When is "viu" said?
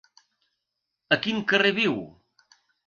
1.83-1.99